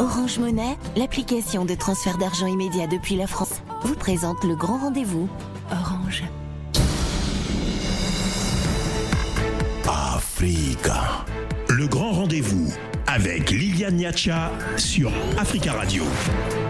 [0.00, 5.28] Orange Monnaie, l'application de transfert d'argent immédiat depuis la France, vous présente le grand rendez-vous.
[5.70, 6.24] Orange.
[9.86, 11.26] Africa.
[11.70, 12.72] Le grand rendez-vous
[13.06, 16.02] avec Liliane Niacha sur Africa Radio.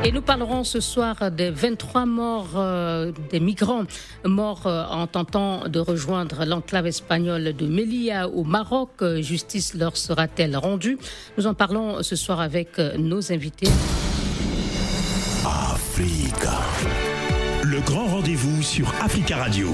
[0.04, 3.84] Et nous parlerons ce soir des 23 morts euh, des migrants
[4.26, 8.90] morts euh, en tentant de rejoindre l'enclave espagnole de Melilla au Maroc.
[9.00, 10.98] Euh, justice leur sera-t-elle rendue?
[11.38, 13.70] Nous en parlons ce soir avec nos invités.
[15.46, 16.58] Africa.
[17.62, 19.70] Le grand rendez-vous sur Africa Radio.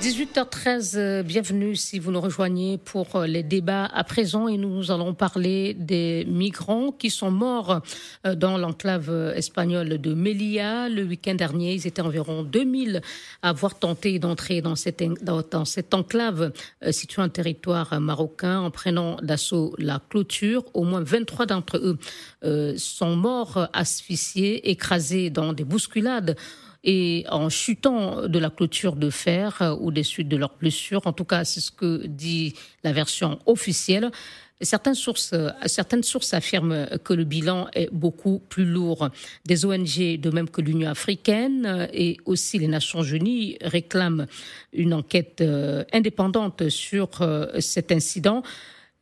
[0.00, 4.90] 18h13, euh, bienvenue si vous nous rejoignez pour euh, les débats à présent et nous
[4.90, 7.82] allons parler des migrants qui sont morts
[8.26, 10.88] euh, dans l'enclave espagnole de Melilla.
[10.88, 13.02] Le week-end dernier, ils étaient environ 2000
[13.42, 16.52] à avoir tenté d'entrer dans cette, dans, cette enclave
[16.90, 20.64] située en territoire marocain en prenant d'assaut la clôture.
[20.72, 26.36] Au moins 23 d'entre eux sont morts asphyxiés, écrasés dans des bousculades
[26.84, 31.06] et en chutant de la clôture de fer euh, au-dessus de leurs blessures.
[31.06, 34.10] En tout cas, c'est ce que dit la version officielle.
[34.62, 39.08] Certaines sources, euh, certaines sources affirment que le bilan est beaucoup plus lourd.
[39.46, 44.26] Des ONG, de même que l'Union africaine euh, et aussi les Nations unies, réclament
[44.72, 45.42] une enquête
[45.92, 47.10] indépendante sur
[47.58, 48.42] cet incident.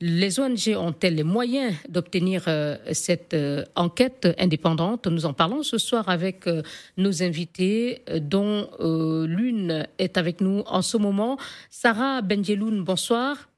[0.00, 5.08] Les ONG ont-elles les moyens d'obtenir euh, cette euh, enquête indépendante?
[5.08, 6.62] Nous en parlons ce soir avec euh,
[6.96, 11.36] nos invités, dont l'une est avec nous en ce moment.
[11.68, 13.48] Sarah Benjeloun, bonsoir.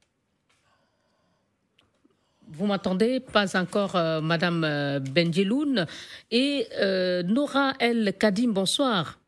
[2.49, 3.21] Vous m'entendez?
[3.21, 5.87] Pas encore, Madame Benjeloun.
[6.31, 6.67] Et
[7.25, 9.20] Nora El Kadim, bonsoir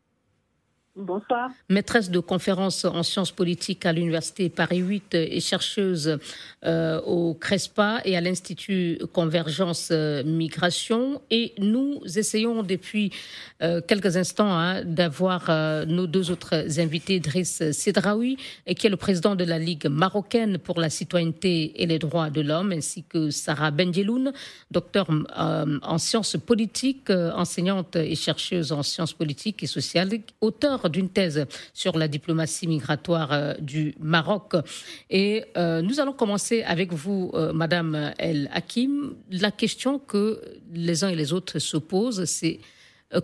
[0.95, 1.51] Bonsoir.
[1.71, 6.19] maîtresse de conférences en sciences politiques à l'Université Paris 8 et chercheuse
[6.67, 11.23] euh, au CRESPA et à l'Institut Convergence euh, Migration.
[11.31, 13.11] Et nous essayons depuis
[13.63, 15.51] euh, quelques instants hein, d'avoir
[15.87, 18.37] nos deux autres invités, Driss Sedraoui,
[18.67, 22.29] et qui est le président de la Ligue marocaine pour la citoyenneté et les droits
[22.29, 24.33] de l'homme, ainsi que Sarah Benjeloun,
[24.71, 30.11] docteur en sciences politiques, enseignante et chercheuse en sciences politiques et sociales,
[30.43, 34.55] auteur d'une thèse sur la diplomatie migratoire euh, du Maroc.
[35.11, 39.15] Et euh, nous allons commencer avec vous, euh, Madame El Hakim.
[39.31, 40.41] La question que
[40.73, 42.61] les uns et les autres se posent, c'est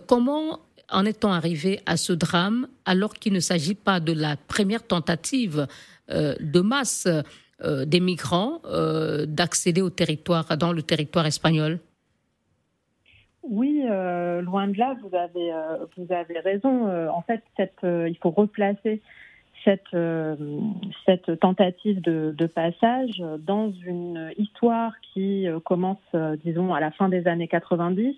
[0.07, 0.59] comment
[0.89, 5.67] en est-on arrivé à ce drame alors qu'il ne s'agit pas de la première tentative
[6.09, 7.07] de masse
[7.63, 8.61] des migrants
[9.27, 11.79] d'accéder au territoire, dans le territoire espagnol?
[13.49, 16.87] Oui, euh, loin de là, vous avez, euh, raison.
[16.87, 17.43] Euh, en fait,
[17.83, 19.01] il faut replacer
[19.65, 19.89] cette,
[21.39, 25.97] tentative de, passage dans une histoire qui commence,
[26.45, 28.15] disons, à la fin des années 90,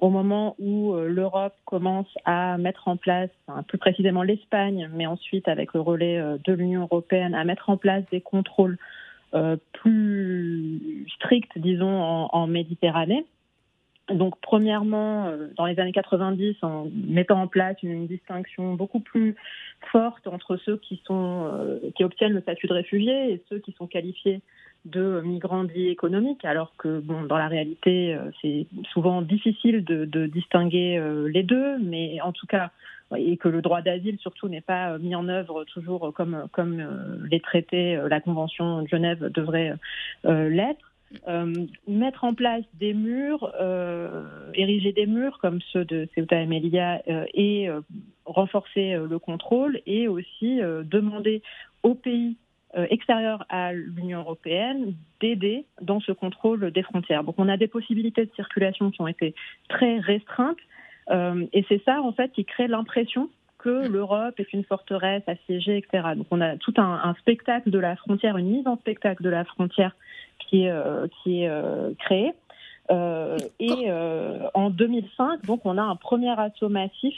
[0.00, 3.30] au moment où l'Europe commence à mettre en place,
[3.68, 8.04] plus précisément l'Espagne, mais ensuite avec le relais de l'Union européenne, à mettre en place
[8.10, 8.78] des contrôles
[9.72, 13.24] plus stricts, disons, en Méditerranée.
[14.10, 19.36] Donc, premièrement, euh, dans les années 90, en mettant en place une, distinction beaucoup plus
[19.92, 23.72] forte entre ceux qui sont euh, qui obtiennent le statut de réfugié et ceux qui
[23.72, 24.40] sont qualifiés
[24.84, 30.04] de migrants dits économiques, alors que bon, dans la réalité, euh, c'est souvent difficile de,
[30.04, 32.70] de distinguer les deux, mais en tout cas,
[33.16, 36.82] et que le droit d'asile surtout n'est pas mis en œuvre toujours comme comme
[37.30, 39.74] les traités, la Convention de Genève devrait
[40.24, 40.91] l'être.
[41.28, 44.24] Euh, mettre en place des murs, euh,
[44.54, 47.80] ériger des murs comme ceux de Ceuta et Melilla euh, et euh,
[48.24, 51.42] renforcer euh, le contrôle et aussi euh, demander
[51.82, 52.36] aux pays
[52.76, 57.24] euh, extérieurs à l'Union européenne d'aider dans ce contrôle des frontières.
[57.24, 59.34] Donc on a des possibilités de circulation qui ont été
[59.68, 60.58] très restreintes
[61.10, 63.28] euh, et c'est ça en fait qui crée l'impression
[63.62, 66.14] que l'Europe est une forteresse assiégée, etc.
[66.16, 69.44] Donc on a tout un, spectacle de la frontière, une mise en spectacle de la
[69.44, 69.94] frontière
[70.38, 72.32] qui est, euh, euh, créée.
[72.90, 73.90] Euh, et
[74.54, 77.14] en 2005, donc, on a un premier assaut massif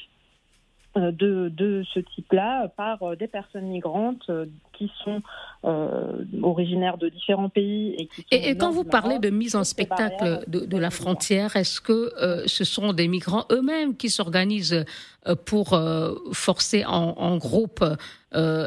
[0.94, 4.30] de, ce type-là par des personnes migrantes
[4.76, 5.22] qui sont
[5.64, 7.94] euh, originaires de différents pays.
[7.98, 10.76] Et, qui sont Et, et au quand vous parlez de mise en spectacle de, de
[10.76, 14.84] la frontière, est-ce que euh, ce sont des migrants eux-mêmes qui s'organisent
[15.26, 17.84] euh, pour euh, forcer en, en groupe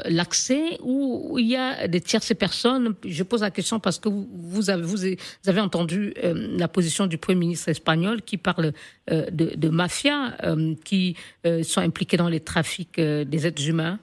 [0.05, 2.95] l'accès ou il y a des tierces personnes?
[3.05, 5.03] Je pose la question parce que vous, avez, vous
[5.45, 8.71] avez entendu la position du Premier ministre espagnol qui parle
[9.11, 10.37] de, de mafias
[10.85, 11.17] qui
[11.63, 13.99] sont impliquées dans les trafics des êtres humains.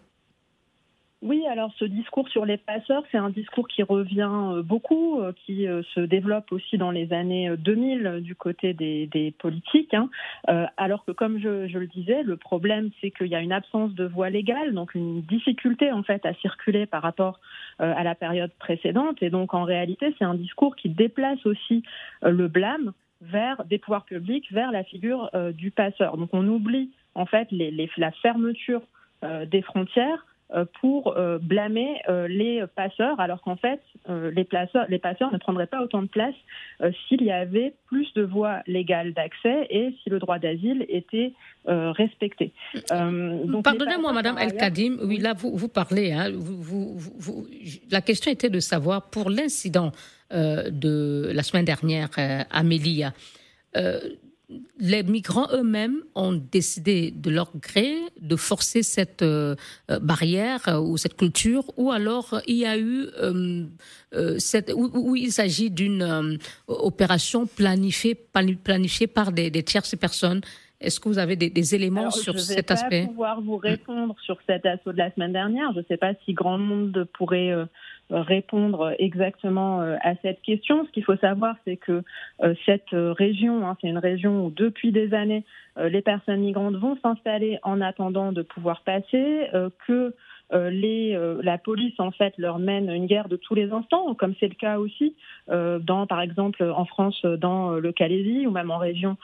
[1.24, 5.32] Oui, alors ce discours sur les passeurs, c'est un discours qui revient euh, beaucoup, euh,
[5.46, 9.94] qui euh, se développe aussi dans les années 2000 du côté des, politiques.
[9.94, 10.10] Hein.
[10.76, 14.04] alors que, comme je, le disais, le problème, c'est qu'il y a une absence de
[14.04, 17.40] voie légale, donc une difficulté en fait à circuler par rapport
[17.78, 19.22] à la période précédente.
[19.22, 21.82] Et donc, en réalité, c'est un discours qui déplace aussi
[22.22, 22.92] le blâme
[23.22, 26.18] vers des pouvoirs publics, vers la figure du passeur.
[26.18, 28.82] Donc, on oublie en fait la fermeture
[29.22, 30.26] des frontières
[30.80, 35.66] pour euh, blâmer euh, les passeurs, alors qu'en fait, les, passeurs, les passeurs ne prendraient
[35.66, 36.34] pas autant de place
[37.08, 41.32] s'il y avait plus de voies légales d'accès et si le droit d'asile était
[41.66, 42.52] respecté.
[42.88, 47.46] Pardonnez-moi, Madame El Kadim, oui, là, vous, vous parlez, hein, vous, vous,
[47.90, 49.92] la question était de savoir, pour l'incident
[50.30, 53.14] de la semaine dernière à Mélia,
[54.78, 59.54] les migrants eux-mêmes ont décidé de leur gré de forcer cette euh,
[59.90, 63.08] euh, barrière euh, ou cette culture, ou alors il y a eu
[64.38, 66.38] cette, où, il s'agit d'une
[66.68, 70.40] opération planifiée, planifiée par des, tierces personnes.
[70.84, 73.56] Est-ce que vous avez des, éléments sur cet aspect Je ne vais pas pouvoir vous
[73.56, 75.72] répondre sur cet assaut de la semaine dernière.
[75.72, 77.52] Je ne sais pas si grand monde pourrait
[78.10, 80.84] répondre exactement euh, à cette question.
[80.86, 82.02] Ce qu'il faut savoir, c'est que
[82.42, 85.44] euh, cette région, hein, c'est une région où depuis des années,
[85.78, 89.48] euh, les personnes migrantes vont s'installer en attendant de pouvoir passer,
[89.86, 90.14] que
[90.52, 94.48] les, la police en fait leur mène une guerre de tous les instants, comme c'est
[94.48, 95.16] le cas aussi
[95.48, 99.16] dans, par exemple, en France, dans le Calaisie ou même en région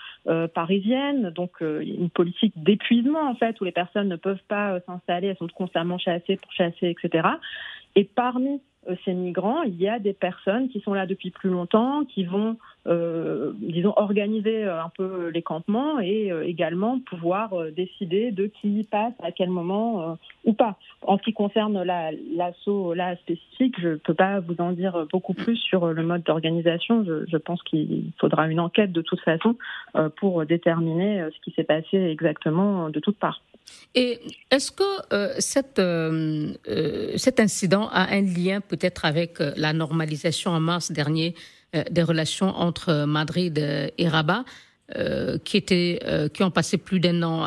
[0.54, 1.30] parisienne.
[1.30, 5.48] Donc, une politique d'épuisement en fait où les personnes ne peuvent pas s'installer, elles sont
[5.48, 7.28] constamment chassées pour chasser, etc.
[7.96, 11.50] Et parmi euh, ces migrants, il y a des personnes qui sont là depuis plus
[11.50, 12.56] longtemps, qui vont,
[12.86, 19.12] euh, disons, organiser euh, un peu les campements et également pouvoir décider de qui passe
[19.22, 20.76] à quel moment ou pas.
[21.02, 25.34] En ce qui concerne l'assaut là spécifique, je ne peux pas vous en dire beaucoup
[25.34, 27.04] plus sur le mode d'organisation.
[27.04, 29.56] Je, pense qu'il faudra une enquête de toute façon
[30.16, 33.42] pour déterminer ce qui s'est passé exactement de toutes parts.
[33.94, 35.38] Et est-ce que euh,
[35.78, 41.34] euh, euh, cet incident a un lien peut-être avec la normalisation en mars dernier
[41.90, 43.58] des relations entre Madrid
[43.96, 44.44] et Rabat,
[45.44, 46.00] qui, étaient,
[46.34, 47.46] qui ont passé plus d'un an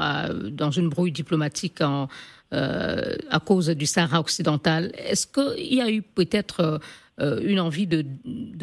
[0.52, 2.08] dans une brouille diplomatique en,
[2.52, 4.92] à cause du Sahara occidental.
[4.98, 6.80] Est-ce qu'il y a eu peut-être
[7.22, 8.06] euh, une envie de,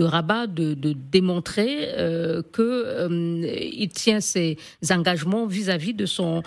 [0.02, 4.58] Rabat de, démontrer euh, qu'il euh, tient ses
[4.90, 6.42] engagements vis-à-vis de son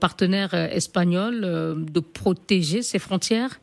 [0.00, 3.60] partenaire espagnol, de protéger ses frontières?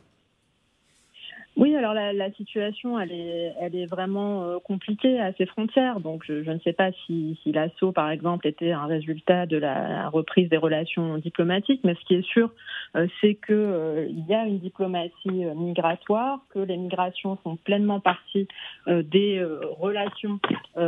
[1.56, 6.00] Oui, alors la, la, situation, elle est, elle est vraiment euh, compliquée à ses frontières.
[6.00, 10.08] Donc, je, ne sais pas si, si l'assaut, par exemple, était un résultat de la
[10.08, 12.50] reprise des relations diplomatiques, mais ce qui est sûr,
[12.96, 18.48] euh, c'est qu'il euh, y a une diplomatie migratoire, que les migrations font pleinement partie
[18.86, 19.44] des
[19.78, 20.40] relations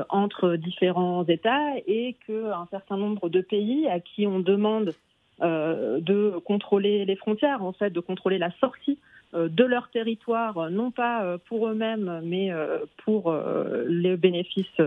[0.08, 4.94] entre différents États et qu'un certain nombre de pays à qui on demande
[5.40, 8.98] de contrôler les frontières, en fait, de contrôler la sortie
[9.36, 13.34] de leur territoire, non pas euh, pour eux-mêmes, mais euh, pour
[13.88, 14.80] les bénéfices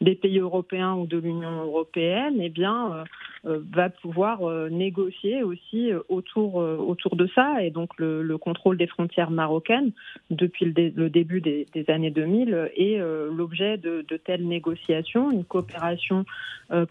[0.00, 3.04] des pays européens ou de l'Union européenne, eh bien,
[3.44, 4.40] va pouvoir
[4.70, 7.62] négocier aussi autour, autour de ça.
[7.62, 9.92] Et donc, le, contrôle des frontières marocaines,
[10.30, 12.98] depuis le, début des, années 2000, est
[13.30, 16.24] l'objet de, de, telles négociations, une coopération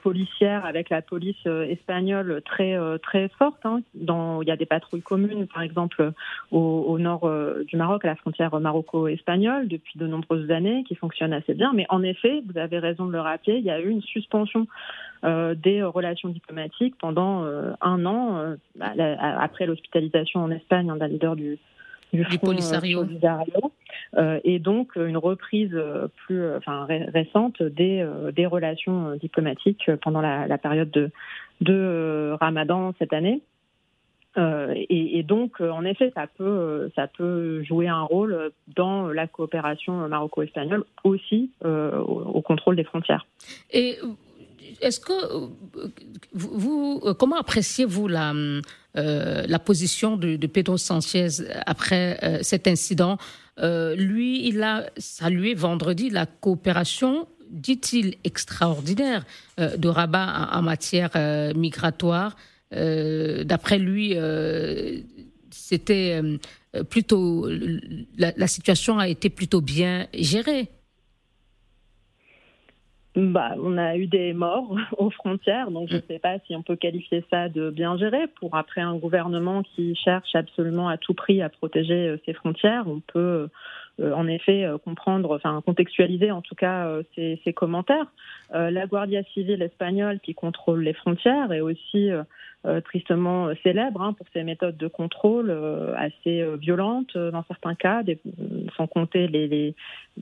[0.02, 3.66] policière avec la police espagnole très, très forte.
[3.66, 3.82] Hein.
[3.96, 6.12] Dans, il y a des patrouilles communes, par exemple,
[6.52, 10.96] au au nord euh, du Maroc, à la frontière maroco-espagnole, depuis de nombreuses années, qui
[10.96, 11.72] fonctionne assez bien.
[11.74, 14.68] Mais en effet, vous avez raison de le rappeler, il y a eu une suspension
[15.24, 21.60] euh, des relations diplomatiques pendant euh, un an, après l'hospitalisation en Espagne d'un leader du,
[22.12, 23.06] du, du Polisario.
[24.44, 25.78] et donc une reprise
[26.26, 31.12] plus enfin, récente des, des relations diplomatiques pendant la, la période de,
[31.62, 33.42] de Ramadan cette année.
[34.38, 39.08] Euh, et, donc, euh, en effet, ça peut, euh, ça peut jouer un rôle dans
[39.08, 43.26] la coopération maroco-espagnole aussi au, contrôle des frontières.
[43.72, 43.98] Et
[44.82, 45.50] est-ce que
[46.34, 48.34] vous, comment appréciez-vous la,
[49.60, 51.28] position de, Pedro Sanchez
[51.66, 53.18] après cet incident?
[53.58, 59.26] Lui, il a salué vendredi la coopération dit-il, extraordinaire
[59.60, 61.12] de Rabat en, matière
[61.56, 62.36] migratoire.
[62.74, 65.00] Euh, d'après lui, euh,
[65.52, 66.22] c'était
[66.76, 67.48] euh, plutôt
[68.18, 70.70] la, situation a été plutôt bien gérée.
[73.16, 76.04] bah, on a eu des morts aux frontières, donc je ne mm.
[76.08, 78.26] sais pas si on peut qualifier ça de bien géré.
[78.40, 83.02] Pour après un gouvernement qui cherche absolument à tout prix à protéger ses frontières, on
[83.02, 83.50] peut
[84.02, 88.12] en effet euh, comprendre, enfin contextualiser en tout cas ces, commentaires.
[88.52, 92.10] la Guardia civile espagnole qui contrôle les frontières est aussi
[92.86, 95.52] tristement célèbre hein, pour ses méthodes de contrôle
[95.96, 98.02] assez violentes dans certains cas,
[98.76, 99.76] sans compter les,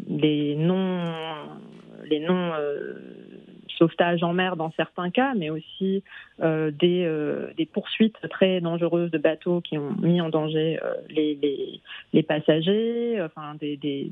[0.08, 1.00] les non
[2.04, 2.52] les non
[3.82, 6.04] euh, sauvetages en mer dans certains cas, mais aussi
[6.42, 11.82] euh, des, euh, des, poursuites très dangereuses de bateaux qui ont mis en danger les,
[12.14, 14.12] les, passagers, enfin des,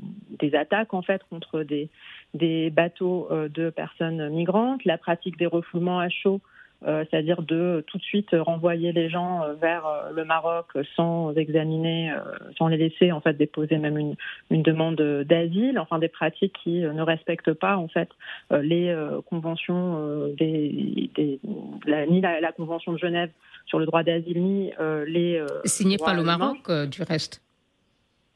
[0.54, 6.40] attaques en fait contre des, bateaux de personnes migrantes, la pratique des refoulements à chaud
[6.40, 11.34] euh, c'est-à-dire de tout de suite renvoyer les gens euh, vers euh, le Maroc sans
[11.34, 12.12] examiner,
[12.56, 14.14] sans les laisser en fait déposer même une,
[14.50, 18.08] une demande d'asile, enfin des pratiques qui ne respectent pas en fait
[18.50, 18.94] les
[19.28, 21.40] conventions des, des
[21.86, 23.30] la, ni la, la, convention de Genève
[23.66, 24.72] sur le droit d'asile ni
[25.06, 27.42] les signé par le Maroc du reste.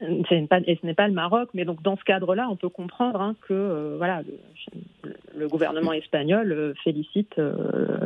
[0.01, 3.35] Et ce n'est pas le Maroc, mais donc dans ce cadre-là, on peut comprendre hein,
[3.47, 4.23] que euh, voilà,
[5.37, 7.53] le, gouvernement espagnol euh, félicite euh,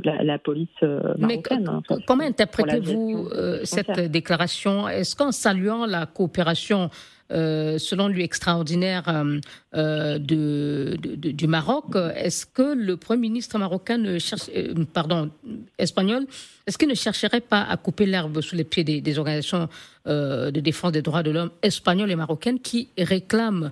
[0.04, 1.64] la, police marocaine.
[1.64, 3.30] Mais hein, comment interprétez-vous
[3.64, 4.88] cette déclaration?
[4.88, 6.90] Est-ce qu'en saluant la coopération
[7.32, 9.40] euh, selon lui extraordinaire euh,
[9.76, 11.96] euh, de, du Maroc.
[12.16, 14.50] Est-ce que le Premier ministre marocain ne cherche,
[14.94, 15.30] pardon,
[15.78, 16.26] espagnol,
[16.66, 19.70] est-ce qu'il ne chercherait pas à couper l'herbe sous les pieds des, organisations
[20.08, 23.72] de défense des droits de l'homme espagnoles et marocaines qui réclament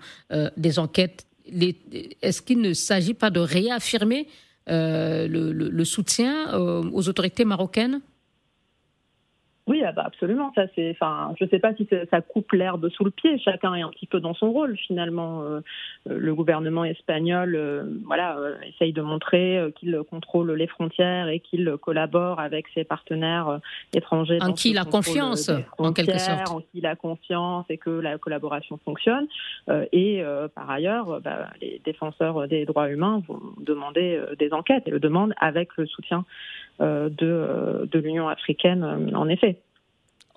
[0.55, 1.26] des enquêtes
[2.21, 4.27] Est-ce qu'il ne s'agit pas de réaffirmer
[4.67, 8.01] le, soutien aux autorités marocaines?
[9.67, 10.53] Oui, ah bah absolument.
[10.55, 13.37] Ça, c'est, enfin, je ne sais pas si ça coupe l'herbe sous le pied.
[13.37, 15.43] Chacun est un petit peu dans son rôle finalement.
[15.43, 15.59] Euh,
[16.09, 21.75] euh, le gouvernement espagnol, euh, voilà, essaye de montrer qu'il contrôle les frontières et qu'il
[21.81, 23.59] collabore avec ses partenaires
[23.93, 24.39] étrangers.
[24.41, 26.49] En qui il a confiance, en quelque sorte.
[26.49, 29.27] En qui il a confiance et que la collaboration fonctionne.
[29.91, 30.23] et
[30.55, 35.33] par ailleurs, bah, les défenseurs des droits humains vont demander des enquêtes et le demandent
[35.39, 36.23] avec le soutien
[36.79, 38.83] de, de l'Union africaine,
[39.15, 39.59] en effet.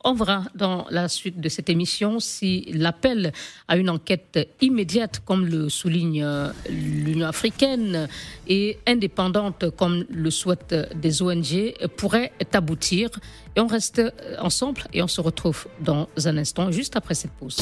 [0.03, 3.33] On verra dans la suite de cette émission si l'appel
[3.69, 8.09] à une enquête immédiate, comme le souligne euh, l'Union africaine,
[8.49, 13.11] et indépendante, comme le souhaitent des ONG, pourrait aboutir.
[13.57, 14.01] Et on reste
[14.39, 17.59] ensemble et on se retrouve dans un instant, juste après cette pause.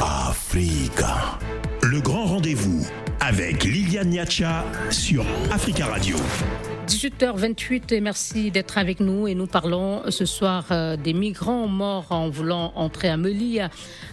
[0.00, 1.38] Africa.
[1.82, 2.84] Le grand rendez-vous
[3.30, 6.16] avec Liliane Niacha sur Africa Radio.
[6.90, 12.10] 18h28 et merci d'être avec nous et nous parlons ce soir euh, des migrants morts
[12.10, 13.70] en voulant entrer à Melilla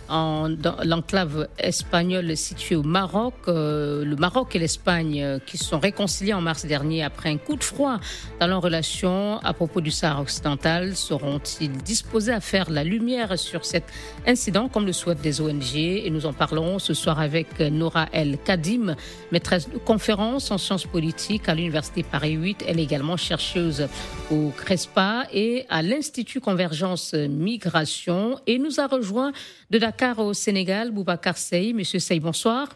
[0.09, 3.33] dans l'enclave espagnole située au Maroc.
[3.47, 7.37] Euh, le Maroc et l'Espagne euh, qui se sont réconciliés en mars dernier après un
[7.37, 7.99] coup de froid
[8.39, 10.95] dans leurs relations à propos du Sahara occidental.
[10.95, 13.83] Seront-ils disposés à faire la lumière sur cet
[14.25, 18.37] incident comme le souhaitent des ONG Et nous en parlons ce soir avec Nora El
[18.37, 18.95] Kadim,
[19.31, 22.66] maîtresse de conférence en sciences politiques à l'Université Paris 8.
[22.67, 23.87] Elle est également chercheuse
[24.29, 29.31] au CRESPA et à l'Institut Convergence Migration et nous a rejoint
[29.69, 31.71] de Dakar au Sénégal, Boubacar Sey.
[31.71, 32.67] Monsieur Sey, bonsoir.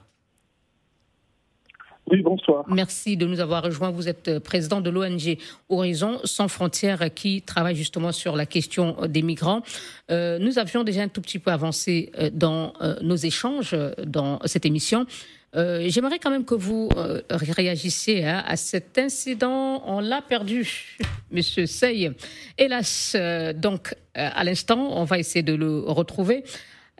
[2.10, 2.66] Oui, bonsoir.
[2.68, 3.92] Merci de nous avoir rejoints.
[3.92, 5.38] Vous êtes président de l'ONG
[5.70, 9.62] Horizon sans frontières qui travaille justement sur la question des migrants.
[10.10, 14.40] Euh, nous avions déjà un tout petit peu avancé euh, dans euh, nos échanges dans
[14.46, 15.06] cette émission.
[15.54, 16.90] J'aimerais quand même que vous
[17.30, 19.84] réagissiez hein, à cet incident.
[19.86, 20.98] On l'a perdu,
[21.32, 22.12] Monsieur Sey.
[22.58, 23.16] Hélas,
[23.56, 26.44] donc à l'instant, on va essayer de le retrouver.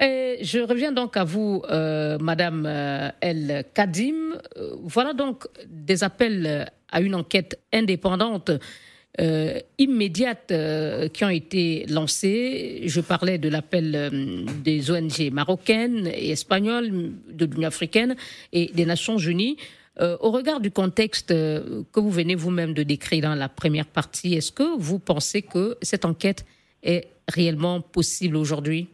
[0.02, 4.34] Et je reviens donc à vous, euh, Madame euh, El Kadim.
[4.58, 8.52] Euh, voilà donc des appels à une enquête indépendante
[9.78, 10.54] immédiate
[11.14, 12.84] qui ont été lancés.
[12.86, 14.12] Je parlais de l'appel
[14.64, 18.16] des ONG marocaines et espagnoles, de l'Union africaine
[18.54, 19.58] et des Nations unies.
[20.00, 24.52] au regard du contexte que vous venez vous-même de décrire dans la première partie, est-ce
[24.52, 26.46] que vous pensez que cette enquête
[26.82, 28.88] est réellement possible aujourd'hui?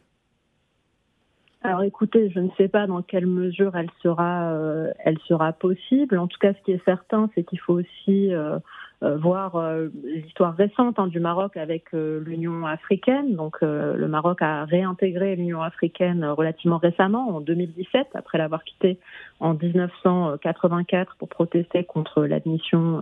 [1.63, 6.17] Alors écoutez, je ne sais pas dans quelle mesure elle sera, euh, elle sera possible.
[6.17, 8.59] En tout cas, ce qui est certain, c'est qu'il faut aussi euh, euh,
[9.01, 9.61] voir
[10.03, 13.35] l'histoire récente hein, du Maroc avec l'Union africaine.
[13.35, 18.97] Donc le Maroc a réintégré l'Union africaine relativement récemment, en 2017, après l'avoir quitté
[19.39, 23.01] en 1984 pour protester contre l'admission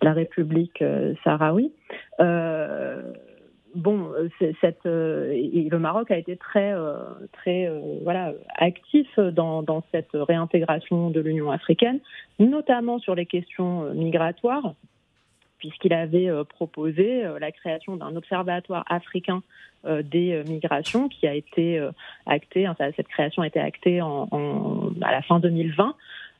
[0.00, 0.82] de la République
[1.22, 1.72] sahraoui
[3.76, 4.10] bon,
[4.60, 6.74] cette, le Maroc a été très,
[7.32, 7.70] très
[8.02, 12.00] voilà, actif dans, dans cette réintégration de l'Union africaine,
[12.38, 14.74] notamment sur les questions migratoires
[15.58, 19.42] puisqu'il avait euh, proposé euh, la création d'un observatoire africain
[19.84, 21.80] euh, des migrations qui a été
[22.26, 25.94] acté, cette création a été actée à la fin 2020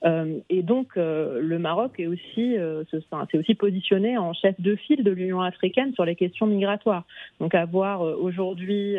[0.05, 4.77] euh, et donc, euh, le Maroc est aussi, euh, s'est aussi positionné en chef de
[4.77, 7.05] file de l'Union africaine sur les questions migratoires.
[7.41, 8.97] Donc, avoir aujourd'hui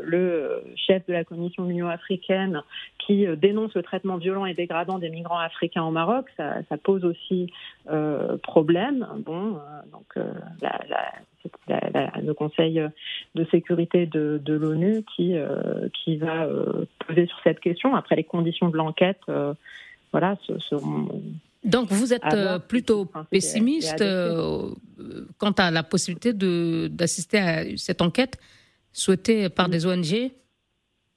[0.00, 2.62] le chef de la Commission de l'Union africaine
[2.98, 7.50] qui dénonce le traitement violent et dégradant des migrants africains au Maroc, ça, pose aussi
[8.42, 9.06] problème.
[9.24, 9.58] Bon,
[9.92, 10.16] donc,
[11.68, 12.82] le Conseil
[13.34, 15.34] de sécurité de, l'ONU qui,
[15.92, 16.48] qui va
[17.06, 17.94] poser sur cette question.
[17.94, 19.20] Après, les conditions de l'enquête
[20.14, 20.36] voilà,
[21.64, 24.70] Donc vous êtes euh, plutôt pessimiste euh,
[25.38, 26.32] quant à la possibilité
[26.88, 28.38] d'assister à cette enquête
[28.92, 30.30] souhaitée par des ONG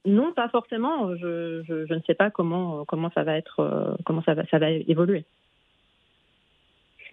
[0.08, 1.16] Non, pas forcément.
[1.16, 4.58] Je, je, ne sais pas comment, comment ça va être, euh, comment ça va, ça
[4.58, 5.26] va évoluer.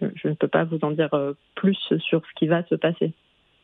[0.01, 1.11] Je, ne peux pas vous en dire
[1.53, 3.13] plus sur ce qui va se passer.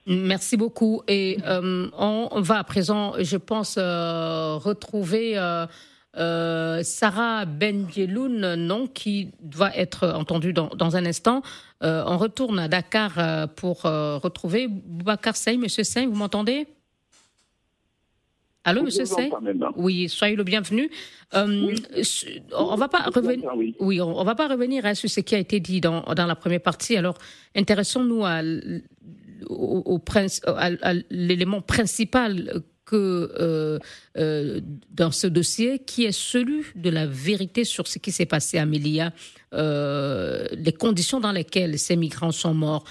[0.06, 1.02] Merci beaucoup.
[1.08, 5.40] Et on va à présent, je pense, retrouver
[6.18, 11.42] euh, Sarah Benjeloun, non, qui doit être entendue dans, un instant.
[11.84, 15.58] Euh, on retourne à Dakar euh, pour retrouver Boubacar Sey.
[15.58, 16.68] Monsieur Sey, vous m'entendez?
[18.64, 19.32] Allô, Monsieur Sey?
[19.76, 20.92] Oui, soyez le bienvenu.
[21.34, 23.50] On va pas revenir.
[23.80, 26.62] Oui, on, va pas revenir hein, sur ce qui a été dit dans, la première
[26.62, 26.98] partie.
[26.98, 27.18] Alors,
[27.56, 28.42] intéressons-nous à,
[30.82, 32.62] à l'élément principal
[32.96, 33.80] euh,
[34.18, 38.58] euh, dans ce dossier, qui est celui de la vérité sur ce qui s'est passé
[38.58, 39.12] à Melia,
[39.54, 42.84] euh, les conditions dans lesquelles ces migrants sont morts.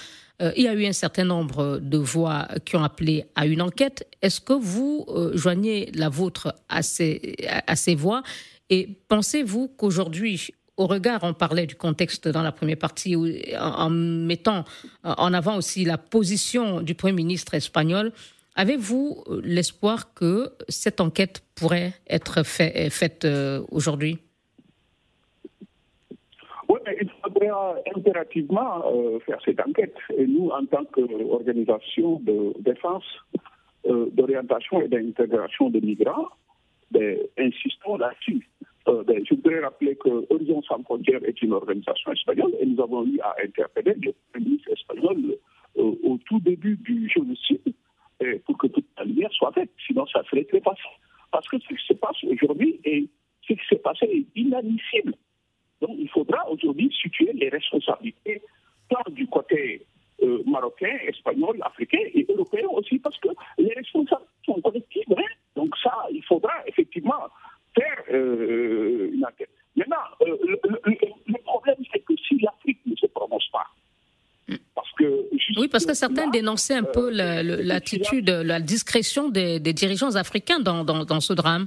[0.56, 4.08] il y a eu un certain nombre de voix qui ont appelé à une enquête.
[4.22, 8.22] Est-ce que vous joignez la vôtre à ces voix?
[8.70, 13.14] Et pensez-vous qu'aujourd'hui, au regard, on parlait du contexte dans la première partie,
[13.58, 14.64] en mettant
[15.04, 18.12] en avant aussi la position du Premier ministre espagnol,
[18.60, 24.18] Avez-vous euh, l'espoir que cette enquête pourrait être fait, faite euh, aujourd'hui?
[26.68, 27.48] Oui, mais il faudrait
[27.96, 29.94] impérativement euh, faire cette enquête.
[30.14, 33.04] Et nous, en tant qu'organisation de défense,
[33.88, 36.28] d'orientation et d'intégration des migrants,
[36.90, 38.46] ben, insistons là-dessus.
[38.84, 43.06] Ben, je voudrais rappeler que Horizon sans frontières est une organisation espagnole et nous avons
[43.06, 45.16] eu à interpeller le ministre espagnol
[45.76, 47.72] au tout début du génocide
[48.44, 49.70] pour que toute la lumière soit faite.
[49.86, 50.90] Sinon, ça serait très facile.
[51.30, 53.08] Parce que ce qui se passe aujourd'hui et
[53.46, 55.14] ce qui s'est passé est inadmissible.
[55.80, 58.42] Donc, il faudra aujourd'hui situer les responsabilités,
[58.88, 59.86] tant du côté
[60.22, 63.28] euh, marocain, espagnol, africain et européen aussi, parce que
[63.58, 65.14] les responsabilités sont collectives.
[65.16, 65.32] Hein.
[65.56, 67.22] Donc, ça, il faudra effectivement
[67.74, 69.50] faire euh, une enquête.
[69.76, 73.66] Maintenant, euh, le, problème, c'est que si l'Afrique ne se prononce pas,
[75.56, 80.84] oui, parce que certains dénonçaient un peu euh, l'attitude, la, discrétion des, dirigeants africains dans,
[80.84, 81.66] dans, ce drame.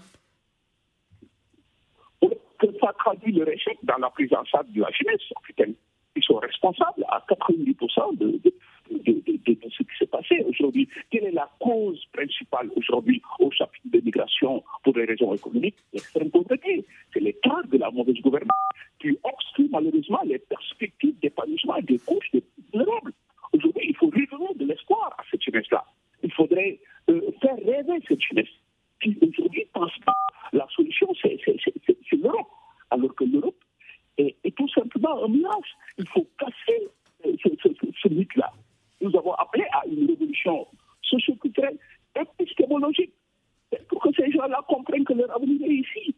[2.22, 5.74] Que ça traduit le échec dans la prise en charge de la jeunesse africaine.
[6.16, 8.54] Ils sont responsables à 90% de, de,
[8.92, 10.88] ce qui s'est passé aujourd'hui.
[11.10, 15.76] Quelle est la cause principale aujourd'hui au chapitre de migration pour les raisons économiques?
[15.92, 16.86] L'extrême pauvreté.
[17.14, 18.52] C'est l'état de la mauvaise gouvernance
[19.00, 22.44] qui obstrue malheureusement les perspectives d'épanouissement des couches de
[22.74, 25.86] Aujourd'hui, il faut redonner de l'espoir à cette jeunesse-là.
[26.24, 28.50] Il faudrait euh, faire rêver cette jeunesse
[29.02, 30.14] qui aujourd'hui pense pas
[30.54, 31.38] la solution, c'est
[32.14, 32.48] l'Europe.
[32.90, 33.56] Alors que l'Europe
[34.18, 35.76] est, tout simplement un mirage.
[35.98, 36.88] Il faut casser
[37.26, 37.36] euh,
[38.02, 38.52] ce, mythe-là.
[39.02, 40.68] Nous avons appelé à une révolution
[41.02, 41.78] socio-culturelle,
[42.16, 43.14] épistémologique,
[43.90, 46.16] pour que ces gens-là comprennent que leur avenir est ici.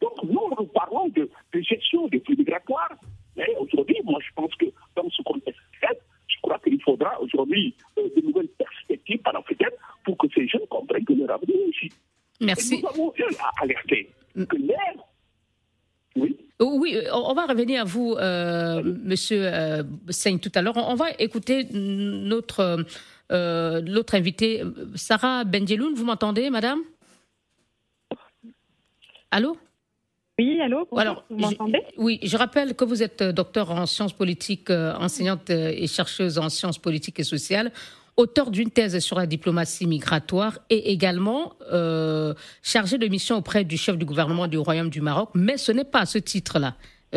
[0.00, 2.94] Donc, nous, nous parlons de, de gestion des flux migratoires,
[3.36, 5.57] mais aujourd'hui, moi, je pense que dans ce contexte
[6.70, 9.68] qu'il faudra aujourd'hui euh, de nouvelles perspectives panafricaines
[10.04, 11.92] pour que ces jeunes comprennent que leur avenir est ici.
[12.40, 12.80] Merci.
[12.82, 14.94] nous avons eu à alerter que l'air.
[16.16, 16.36] Oui.
[16.60, 19.82] Oh, oui, euh, on va revenir à vous, euh, Monsieur euh,
[20.42, 20.76] tout à l'heure.
[20.76, 22.84] On va écouter notre
[23.30, 24.62] euh, l'autre invité,
[24.94, 25.94] Sarah Benjeloun.
[25.94, 26.80] Vous m'entendez, Madame?
[29.30, 29.56] Allô?
[30.38, 31.82] Oui, allô Alors, vous m'entendez?
[31.96, 35.86] Oui, je rappelle que vous êtes euh, docteur en sciences politiques, euh, enseignante euh, et
[35.86, 37.72] chercheuse en sciences politiques et sociales,
[38.18, 43.76] auteur d'une thèse sur la diplomatie migratoire et également euh, chargée de mission auprès du
[43.76, 45.30] chef du gouvernement du Royaume du Maroc.
[45.34, 46.74] Mais ce n'est pas à ce titre-là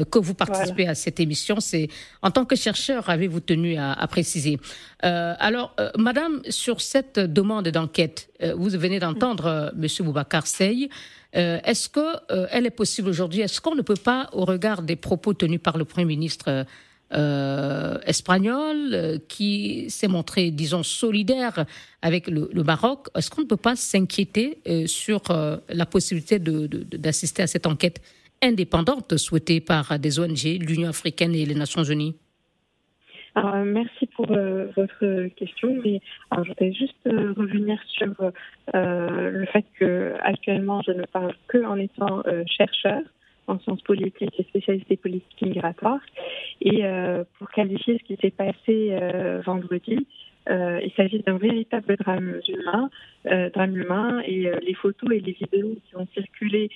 [0.10, 1.60] que vous participez à cette émission.
[1.60, 1.90] C'est
[2.22, 4.60] en tant que chercheur, avez-vous tenu à, préciser.
[5.02, 10.90] alors, Madame, sur cette demande d'enquête, vous venez d'entendre Monsieur Boubacar Sey.
[11.34, 15.34] Est-ce que elle est possible aujourd'hui Est-ce qu'on ne peut pas, au regard des propos
[15.34, 16.66] tenus par le Premier ministre
[17.14, 21.66] euh, espagnol euh, qui s'est montré, disons, solidaire
[22.02, 23.08] avec le, Maroc.
[23.18, 25.22] Est-ce qu'on ne peut pas s'inquiéter euh, sur
[25.68, 28.02] la possibilité d'assister à cette enquête?
[28.42, 32.16] Indépendante souhaitée par des ONG, l'Union africaine et les Nations unies
[33.34, 36.02] alors, merci pour votre question, mais
[36.34, 38.14] je voudrais juste revenir sur
[38.74, 43.00] le fait que actuellement je ne parle que en étant chercheur
[43.52, 46.02] en sciences politiques et spécialiste des politiques migratoires.
[46.62, 48.56] Et euh, pour qualifier ce qui s'est passé
[48.92, 50.08] euh, vendredi,
[50.50, 52.90] euh, il s'agit d'un véritable drame humain,
[53.54, 56.70] drame humain, et les photos et les vidéos qui ont circulé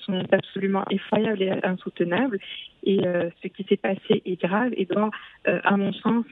[0.00, 2.38] sont absolument effroyables et insoutenables.
[2.84, 2.98] Et
[3.42, 5.10] ce qui s'est passé est grave et doit,
[5.44, 6.24] à mon sens,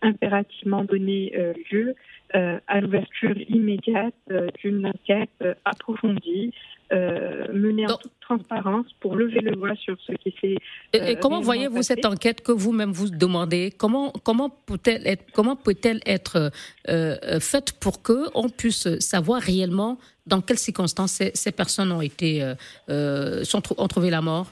[0.00, 1.32] impérativement donner
[1.70, 1.94] lieu
[2.32, 4.14] à l'ouverture immédiate
[4.62, 6.52] d'une enquête approfondie
[6.92, 10.56] euh, menée en toute transparence pour lever le voile sur ce qui s'est.
[10.94, 13.70] et, euh, comment voyez-vous cette enquête que vous-même vous demandez?
[13.76, 16.50] Comment comment peut-elle être comment peut-elle être
[16.88, 22.42] euh, faite pour que on puisse savoir réellement dans quelles circonstances ces, personnes ont été
[22.88, 24.50] sont, ont trouvé la mort?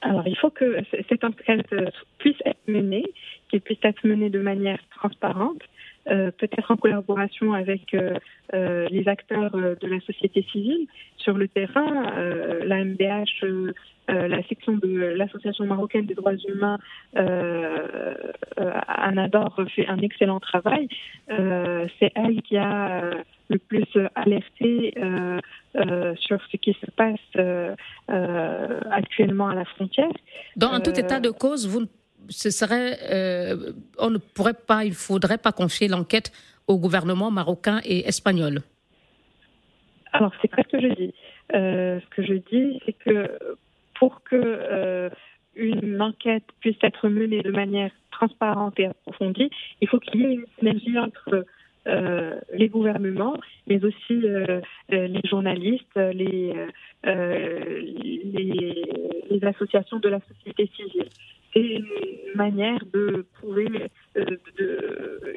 [0.00, 1.66] Alors, il faut que cette enquête
[2.18, 3.04] puisse être menée,
[3.50, 5.77] qu'elle puisse être menée de manière transparente, euh,
[6.38, 8.14] peut-être en collaboration avec euh,
[8.54, 12.12] euh, les acteurs de la société civile sur le terrain.
[12.64, 13.44] la MDH,
[14.08, 16.78] la section de l'Association marocaine des droits humains,
[18.56, 20.88] Anador, fait un excellent travail.
[21.28, 23.10] C'est elle qui a
[23.50, 24.94] le plus alerté
[26.16, 27.20] sur ce qui se passe
[28.90, 30.12] actuellement à la frontière.
[30.56, 31.86] Dans tout état de cause, vous
[32.28, 36.32] ce serait, euh, on ne pourrait pas, il faudrait pas confier l'enquête
[36.66, 38.60] au gouvernement marocain et espagnol.
[40.12, 41.14] Alors c'est pas ce que je dis.
[41.54, 43.38] Euh, ce que je dis, c'est que
[43.98, 45.10] pour que euh,
[45.54, 50.34] une enquête puisse être menée de manière transparente et approfondie, il faut qu'il y ait
[50.34, 51.44] une synergie entre
[52.52, 54.20] les gouvernements, mais aussi
[54.90, 56.52] les journalistes, les,
[59.42, 61.08] associations de la société civile
[61.52, 61.86] c'est une
[62.34, 63.68] manière de prouver,
[64.16, 64.24] euh,
[64.58, 65.34] de,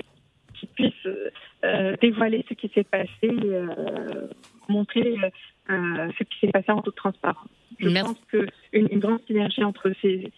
[0.54, 1.08] qu'ils puissent
[1.64, 4.28] euh, dévoiler ce qui s'est passé, euh,
[4.68, 5.16] montrer
[5.68, 7.50] ce qui s'est passé en toute transparence.
[7.80, 10.32] Je pense qu'une une grande synergie entre ces,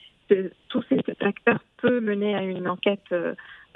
[0.70, 3.14] tous ces acteurs peut mener à une enquête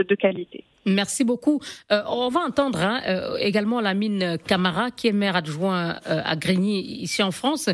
[0.03, 0.63] de qualité.
[0.86, 1.60] Merci beaucoup.
[1.91, 6.21] Euh, on va entendre hein, euh, également la mine Camara, qui est maire adjoint euh,
[6.23, 7.69] à Grigny, ici en France,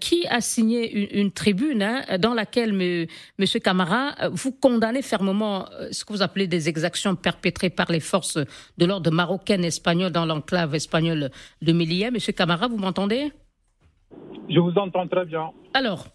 [0.00, 3.06] qui a signé une, tribune hein, dans laquelle, M.
[3.38, 8.38] Monsieur Camara, vous condamnez fermement ce que vous appelez des exactions perpétrées par les forces
[8.78, 11.30] de l'ordre marocaines et espagnoles dans l'enclave espagnole
[11.62, 12.10] de Melilla.
[12.10, 13.32] Monsieur Camara, vous m'entendez?
[14.48, 15.50] Je vous entends très bien.
[15.74, 16.06] Alors,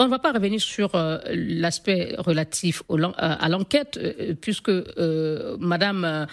[0.00, 2.82] on ne va pas revenir sur euh, l'aspect relatif
[3.18, 6.26] à l'enquête, euh, puisque euh, Madame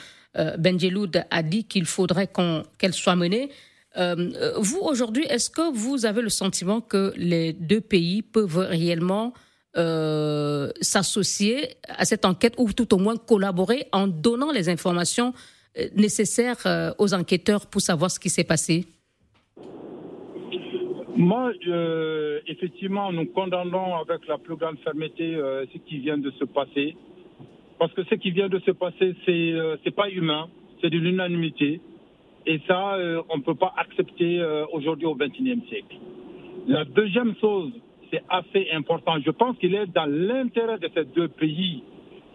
[0.57, 2.29] Benjeloud a dit qu'il faudrait
[2.77, 3.49] qu'elle soit menée.
[4.59, 9.33] vous, aujourd'hui, est-ce que vous avez le sentiment que les deux pays peuvent réellement
[9.73, 15.33] s'associer à cette enquête ou tout au moins collaborer en donnant les informations
[15.95, 18.85] nécessaires aux enquêteurs pour savoir ce qui s'est passé?
[21.17, 21.51] Moi,
[22.47, 26.95] effectivement, nous condamnons avec la plus grande fermeté euh, ce qui vient de se passer.
[27.79, 30.47] Parce que ce qui vient de se passer, c'est euh, pas humain,
[30.79, 31.81] c'est de l'unanimité.
[32.45, 35.97] Et ça, euh, on ne peut pas accepter aujourd'hui au XXIe siècle.
[36.67, 37.71] La deuxième chose,
[38.11, 39.15] c'est assez important.
[39.25, 41.83] Je pense qu'il est dans l'intérêt de ces deux pays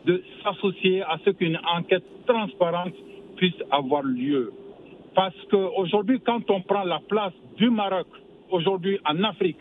[0.07, 2.95] de s'associer à ce qu'une enquête transparente
[3.37, 4.53] puisse avoir lieu.
[5.14, 8.07] Parce qu'aujourd'hui, quand on prend la place du Maroc
[8.53, 9.59] aujourd'hui en Afrique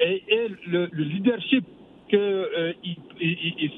[0.00, 1.64] et, le, leadership
[2.08, 2.72] qu'il euh,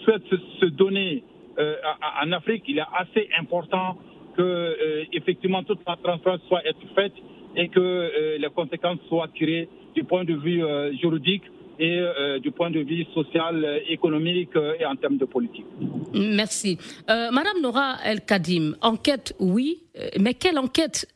[0.05, 0.23] souhaite
[0.61, 1.23] se, donner
[1.59, 1.75] euh,
[2.23, 3.97] en Afrique, il est assez important
[4.37, 6.63] que euh, effectivement toute la transparence soit
[6.95, 7.13] faite
[7.57, 10.63] et que les conséquences soient tirées du point de vue
[11.01, 11.45] juridique
[11.79, 15.67] et euh, du point de vue social, euh, économique euh, et en termes de politique.
[16.15, 16.79] Merci.
[17.09, 19.83] Madame Nora El Kadim, enquête, oui,
[20.19, 21.07] mais quelle enquête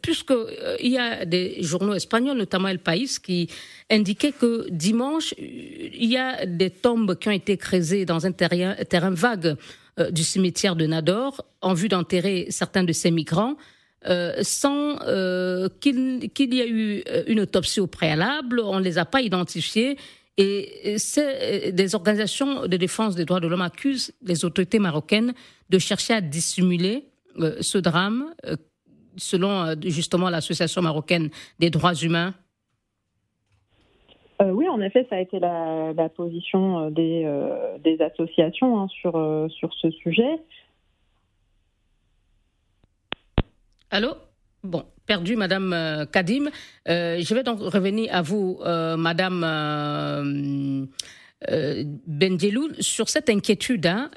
[0.00, 3.48] Puisqu'il y a des journaux espagnols, notamment El País, qui
[3.90, 8.74] indiquaient que dimanche, il y a des tombes qui ont été creusées dans un terrain,
[8.88, 9.56] terrain vague
[10.10, 13.56] du cimetière de Nador en vue d'enterrer certains de ces migrants.
[14.06, 18.60] Euh, sans euh, qu'il y ait eu euh, une autopsie au préalable.
[18.60, 19.96] On ne les a pas identifiés.
[20.36, 20.96] Et
[21.72, 25.32] des organisations de défense des droits de l'homme accusent les autorités marocaines
[25.70, 27.04] de chercher à dissimuler
[27.60, 28.34] ce drame,
[29.16, 32.34] selon justement l'Association marocaine des droits humains.
[34.44, 37.24] oui, en effet, ça a été la, position des,
[38.00, 39.12] associations hein, sur,
[39.50, 40.40] sur ce sujet.
[43.94, 44.16] Allô?
[44.64, 46.50] Bon, perdu, Madame euh, Kadim.
[46.88, 50.84] Euh, je vais donc revenir à vous, euh, Madame euh,
[52.80, 54.10] sur cette inquiétude hein,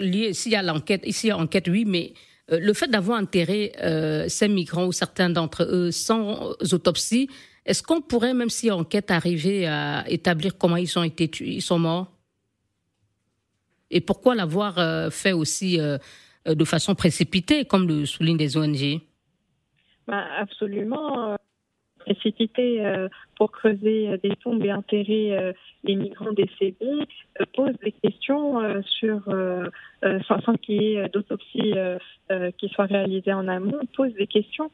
[0.00, 2.12] liée, s'il y a l'enquête, ici enquête, oui, mais
[2.48, 3.72] le fait d'avoir enterré
[4.26, 7.28] ces migrants ou certains d'entre eux sans autopsie,
[7.66, 11.78] est-ce qu'on pourrait, même si enquête, arriver à établir comment ils ont été ils sont
[11.78, 12.10] morts?
[13.92, 19.02] Et pourquoi l'avoir fait aussi de façon précipitée, comme le soulignent des ONG
[20.06, 21.32] bah, absolument.
[21.32, 21.36] Euh,
[22.00, 25.52] précipité euh, pour creuser euh, des tombes et enterrer
[25.84, 27.06] les migrants décédés
[27.54, 29.20] pose des questions sur,
[30.26, 31.74] sans, qu'il y ait d'autopsie
[32.58, 34.70] qui soit réalisée en amont, pose des questions.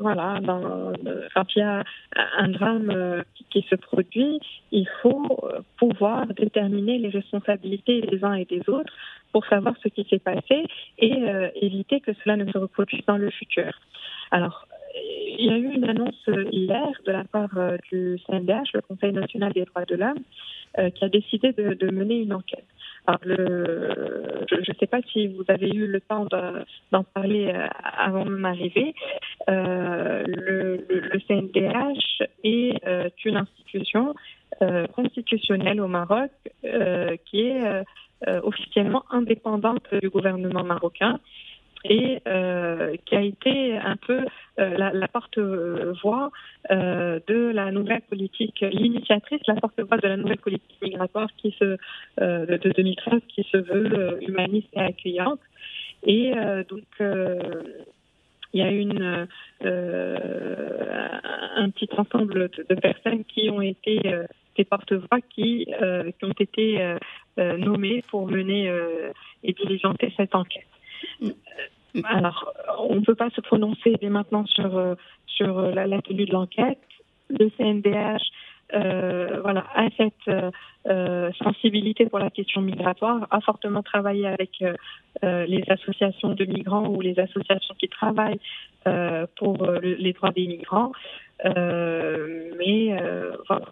[0.00, 0.92] Voilà, dans,
[1.34, 1.84] quand il y a
[2.36, 4.40] un drame qui, se produit,
[4.72, 5.40] il faut
[5.78, 8.92] pouvoir déterminer les responsabilités des uns et des autres
[9.32, 10.66] pour savoir ce qui s'est passé
[10.98, 13.72] et euh, éviter que cela ne se reproduise dans le futur.
[14.30, 14.66] Alors,
[15.38, 19.12] il y a eu une annonce hier de la part euh, du CNDH, le Conseil
[19.12, 20.22] national des droits de l'homme,
[20.78, 22.66] euh, qui a décidé de, mener une enquête.
[23.06, 26.26] Alors, je ne sais pas si vous avez eu le temps
[26.92, 27.52] d'en parler
[27.98, 28.94] avant mon arrivée.
[29.48, 34.14] Le, le, CNDH est une institution
[34.94, 36.30] constitutionnelle au Maroc
[37.26, 37.84] qui est
[38.28, 41.18] euh, officiellement indépendante du gouvernement marocain
[41.84, 44.24] et euh, qui a été un peu
[44.58, 46.30] euh, la, porte-voix
[46.70, 51.76] de la nouvelle politique, l'initiatrice, la porte-voix de la nouvelle politique migratoire qui se,
[52.18, 55.40] de 2013 qui se veut humaniste et accueillante.
[56.04, 56.32] Et
[56.68, 59.26] donc, il y a une,
[59.60, 64.00] un petit ensemble de, personnes qui ont été
[64.56, 66.96] des porte-voix qui, qui ont été
[67.38, 69.10] euh, nommés pour mener euh,
[69.42, 70.66] et diligenter cette enquête.
[72.04, 74.94] Alors, on ne peut pas se prononcer dès maintenant sur, euh,
[75.26, 76.78] sur la, tenue de l'enquête.
[77.28, 78.22] Le CNDH
[78.74, 84.64] euh, voilà, a cette sensibilité pour la question migratoire, a fortement travaillé avec
[85.22, 88.40] les associations de migrants ou les associations qui travaillent
[89.36, 90.92] pour les droits des migrants.
[91.44, 92.96] mais
[93.46, 93.66] voilà,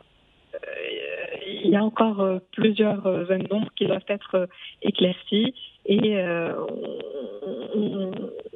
[1.46, 4.46] il y a encore euh, plusieurs euh, zones d'ombre qui doivent être euh,
[4.82, 5.54] éclaircies
[5.86, 6.16] et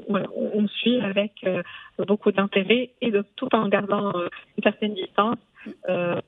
[0.08, 1.46] on, suit avec
[2.06, 5.38] beaucoup d'intérêt et de, tout en gardant une certaine distance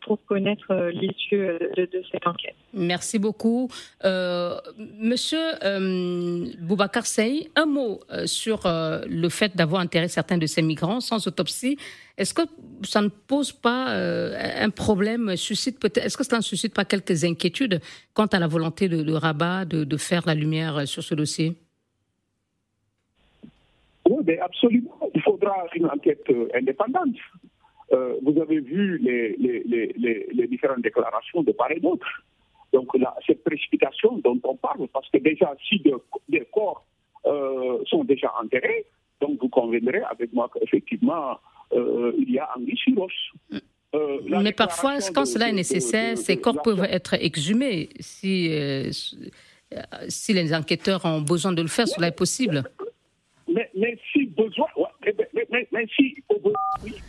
[0.03, 1.47] pour connaître l'issue
[1.77, 2.55] de, cette enquête.
[2.73, 3.69] Merci beaucoup.
[4.99, 5.53] Monsieur
[6.61, 11.77] Boubacar Sey, un mot sur le fait d'avoir enterré certains de ces migrants sans autopsie.
[12.19, 12.43] Est-ce que
[12.83, 17.25] ça ne pose pas euh, un problème, suscite est-ce que ça ne suscite pas quelques
[17.25, 17.81] inquiétudes
[18.15, 21.57] quant à la volonté de, Rabat de, faire la lumière sur ce dossier?
[24.09, 24.99] Oui, mais absolument.
[25.15, 27.17] Il faudra une enquête euh, indépendante.
[27.93, 32.07] Euh, vous avez vu les, les, différentes déclarations de part et d'autre.
[32.73, 32.89] Donc,
[33.27, 35.83] cette précipitation dont on parle, parce que déjà, si
[36.29, 36.85] des corps
[37.87, 38.87] sont déjà enterrés,
[39.21, 41.39] donc vous conviendrez avec moi qu'effectivement,
[41.73, 42.79] euh, il y a Anguille
[43.95, 47.89] euh, Mais parfois, quand cela est nécessaire, ces corps peuvent être exhumés.
[48.01, 48.91] Si, euh,
[50.09, 52.65] si les enquêteurs ont besoin de le faire, cela est possible.
[53.53, 54.67] Mais, mais si besoin,
[55.51, 56.17] mais, mais, si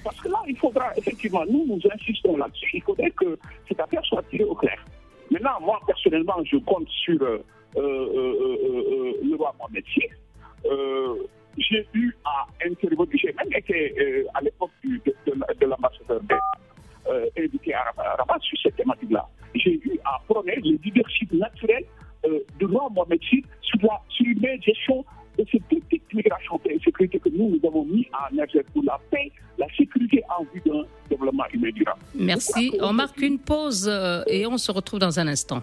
[0.04, 4.04] parce que là, il faudra effectivement, nous, nous insistons là-dessus, il faudrait que cette affaire
[4.06, 4.84] soit tirée au clair.
[5.32, 7.18] Maintenant, moi, personnellement, je compte sur
[7.76, 9.84] le roi Mohamed
[11.58, 16.40] j'ai eu à intervenir, j'ai même été euh, à l'époque de, de, l'ambassadeur
[17.08, 17.84] euh, éduqué à
[18.18, 19.28] Rabat sur cette thématique-là.
[19.56, 21.84] J'ai eu à prôner le leadership naturel
[22.26, 25.06] euh, de roi Mohamed sur, la, sur gestion
[25.38, 29.00] de cette petite migration et sécurité que nous, nous avons mis en œuvre pour la
[29.12, 32.00] paix, la sécurité en vue d'un développement humain durable.
[32.16, 32.74] Merci.
[32.82, 35.62] On marque une pause euh, et on se retrouve dans un instant.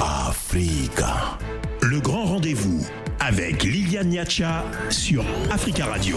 [0.00, 1.38] Africa.
[1.82, 2.86] Le grand rendez-vous
[3.20, 6.16] avec Liliane Niacha sur Africa Radio.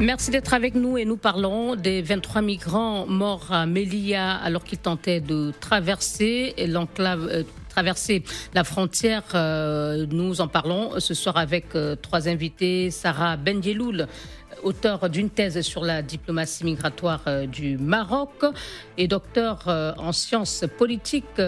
[0.00, 4.78] Merci d'être avec nous et nous parlons des 23 migrants morts à Melilla alors qu'ils
[4.78, 7.44] tentaient de traverser l'enclave.
[7.78, 9.22] Traverser la frontière.
[9.36, 12.90] Euh, nous en parlons ce soir avec euh, trois invités.
[12.90, 14.08] Sarah Benjeloul,
[14.62, 18.44] auteur d'une thèse sur la diplomatie migratoire du Maroc
[18.96, 19.64] et docteur
[19.98, 21.40] en sciences politiques,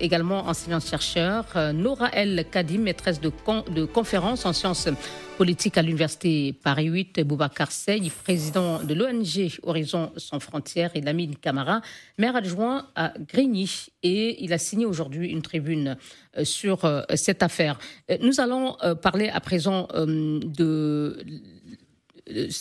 [0.00, 1.44] également enseignant-chercheur.
[1.74, 3.30] Nora El Kadim, maîtresse de,
[3.70, 4.88] de conférences en sciences
[5.36, 11.36] politique à l'Université Paris 8, Boubacar Sey, président de l'ONG Horizon sans frontières, et Lamine
[11.36, 11.80] Camara,
[12.18, 13.86] maire adjoint à Grigny.
[14.02, 15.96] Et il a signé aujourd'hui une tribune
[16.36, 17.78] euh, sur euh, cette affaire.
[18.10, 21.24] Euh, nous allons parler à présent de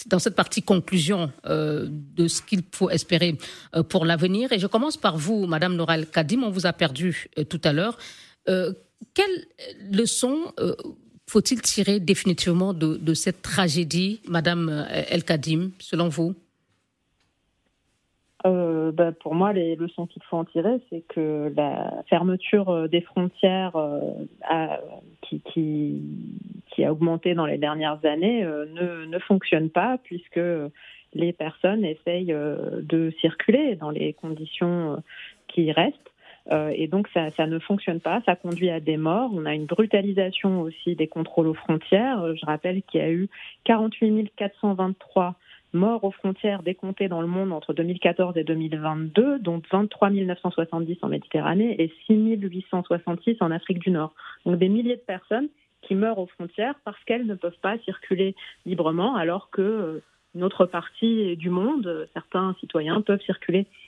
[0.07, 3.37] dans cette partie conclusion de ce qu'il faut espérer
[3.89, 4.51] pour l'avenir.
[4.51, 6.43] Et je commence par vous, Madame Noral Kadim.
[6.43, 7.97] On vous a perdu tout à l'heure.
[8.45, 9.45] quelles
[9.91, 10.53] leçons
[11.27, 16.35] faut-il tirer définitivement de, cette tragédie, Madame euh, El Kadim, selon vous?
[18.45, 22.87] Euh, bah, pour moi, les leçons qu'il faut en tirer, c'est que la fermeture euh,
[22.87, 23.75] des frontières
[24.43, 24.79] a,
[25.21, 26.01] qui,
[26.79, 30.41] a augmenté dans les dernières années ne, ne, fonctionne pas puisque
[31.13, 35.01] les personnes essayent de circuler dans les conditions
[35.47, 36.13] qui restent.
[36.51, 39.31] Euh, et donc ça, ne fonctionne pas, ça conduit à des morts.
[39.33, 42.21] On a une brutalisation aussi des contrôles aux frontières.
[42.21, 43.29] Euh, je rappelle qu'il y a eu
[43.63, 45.35] 48 423
[45.73, 51.07] morts aux frontières décomptés dans le monde entre 2014 et 2022, dont 23 970 en
[51.09, 54.13] Méditerranée et 6 866 en Afrique du Nord.
[54.45, 55.49] Donc des milliers de personnes
[55.81, 60.03] qui meurent aux frontières parce qu'elles ne peuvent pas circuler librement, alors que euh,
[60.35, 63.82] notre partie du monde, certains citoyens peuvent circuler euh,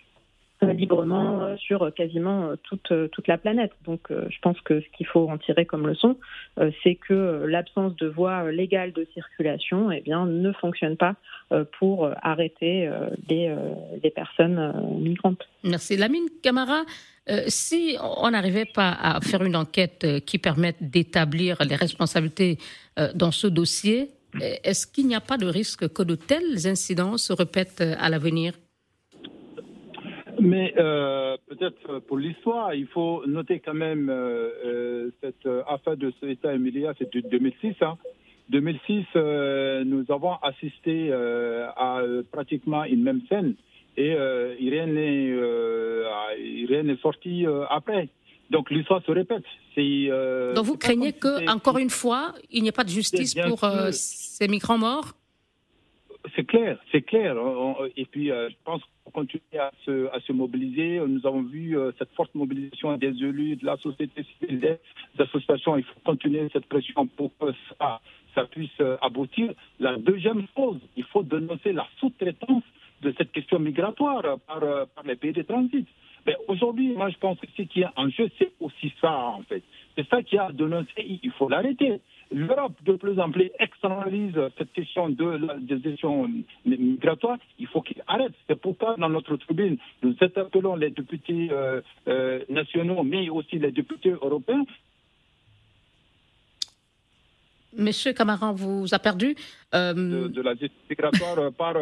[0.62, 3.72] librement euh, sur quasiment euh, toute, toute la planète.
[3.86, 6.18] Donc je pense que ce qu'il faut en tirer comme leçon,
[6.84, 11.16] c'est que l'absence de voie légale de circulation eh bien, ne fonctionne pas
[11.78, 12.90] pour arrêter
[13.30, 13.54] les,
[14.04, 15.44] les personnes migrantes.
[15.64, 15.98] Merci.
[15.98, 16.84] Lamine Camara,
[17.48, 22.58] si on n'arrivait pas à faire une enquête qui permette d'établir les responsabilités
[23.16, 24.12] dans ce dossier,
[24.64, 28.54] est-ce qu'il n'y a pas de risque que de tels incidents se répètent à l'avenir?
[30.46, 36.14] Mais euh, peut-être pour l'histoire, il faut noter quand même euh, euh cette affaire de
[36.24, 37.76] État Emilia, c'est de 2006.
[37.82, 37.98] Hein.
[38.50, 43.56] 2006, euh, nous avons assisté euh, à pratiquement une même scène
[43.98, 45.34] et rien n'est
[46.84, 48.10] n'est sorti après.
[48.52, 49.46] Donc l'histoire se répète.
[49.76, 54.48] Donc vous craignez que, encore une fois, il n'y ait pas de justice pour ces
[54.48, 55.16] migrants morts?
[56.36, 57.36] C'est clair, c'est clair.
[57.98, 61.00] Et puis, euh, je pense qu'on continue à se, à se mobiliser.
[61.08, 65.78] Nous avons vu euh, cette forte mobilisation des élus, de la société civile, des associations.
[65.78, 68.02] Il faut continuer cette pression pour que ça,
[68.52, 69.54] puisse euh, aboutir.
[69.80, 72.64] La deuxième chose, il faut dénoncer la sous-traitance
[73.02, 75.88] de cette question migratoire par, par les pays de transit.
[76.26, 79.44] Mais aujourd'hui, moi, je pense que ce qui est en jeu, c'est aussi ça, en
[79.44, 79.64] fait.
[79.96, 82.02] C'est ça qui a dénoncé, il faut l'arrêter.
[82.32, 86.28] L'Europe, de plus en plus, externalise cette question de la gestion
[86.66, 87.38] migratoire.
[87.60, 88.34] Il faut qu'il arrête.
[88.48, 93.72] C'est pourquoi, dans notre tribune, nous interpellons les députés euh, euh, nationaux, mais aussi les
[93.72, 94.66] députés européens.
[97.78, 99.36] Monsieur Camaran, vous a perdu.
[99.74, 99.94] Euh,
[100.28, 101.76] de, la gestion migratoire par,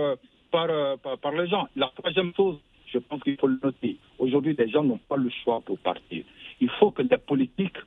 [0.51, 0.67] par,
[0.99, 1.67] par, par les gens.
[1.75, 2.57] La troisième chose,
[2.91, 3.97] je pense qu'il faut le noter.
[4.19, 6.25] Aujourd'hui, les gens n'ont pas le choix pour partir.
[6.59, 7.77] Il faut que les politiques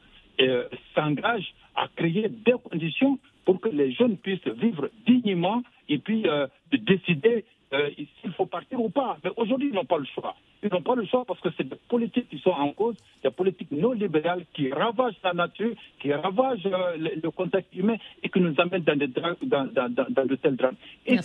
[0.41, 6.27] euh, s'engagent à créer des conditions pour que les jeunes puissent vivre dignement et puis
[6.27, 9.19] euh, décider euh, s'il faut partir ou pas.
[9.25, 10.35] Mais aujourd'hui, ils n'ont pas le choix.
[10.63, 13.31] Ils n'ont pas le choix parce que c'est des politiques qui sont en cause, des
[13.31, 16.65] politiques non libérales qui ravagent la nature, qui ravagent
[16.99, 20.77] le, contexte humain et qui nous amènent dans, des dans, dans, dans de tels drames.
[21.07, 21.19] Et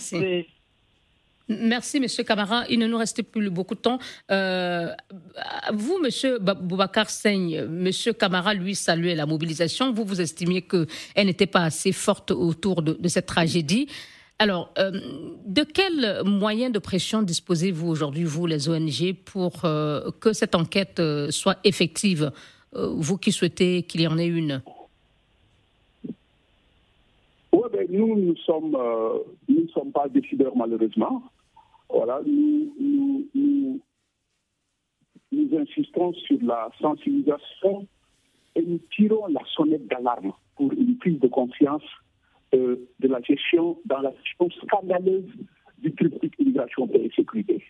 [1.60, 2.64] Merci, Monsieur Camara.
[2.68, 3.98] Il ne nous reste plus beaucoup de temps.
[4.30, 4.88] Euh,
[5.72, 9.92] vous, Monsieur Boubacar Seigne, Monsieur Camara, lui, saluait la mobilisation.
[9.92, 13.88] Vous, vous estimiez qu'elle n'était pas assez forte autour de, cette tragédie.
[14.38, 14.90] Alors, euh,
[15.46, 21.00] de quels moyens de pression disposez-vous aujourd'hui, vous, les ONG, pour euh, que cette enquête
[21.30, 22.32] soit effective?
[22.74, 24.62] Vous qui souhaitez qu'il y en ait une
[27.52, 28.74] Oui, ben, nous, nous sommes,
[29.46, 31.22] nous ne sommes pas décideurs, malheureusement.
[31.92, 32.72] Voilà, nous,
[33.34, 33.80] nous,
[35.58, 37.86] insistons sur la sensibilisation
[38.56, 41.82] et nous tirons la sonnette d'alarme pour une prise de confiance
[42.54, 45.30] euh, de la gestion, dans la gestion scandaleuse
[45.78, 47.62] du triptyque immigration et sécurité.